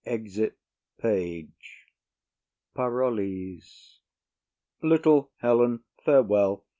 [Exit 0.03 0.57
Page.] 0.97 1.85
PAROLLES. 2.73 3.99
Little 4.81 5.29
Helen, 5.41 5.83
farewell. 6.03 6.65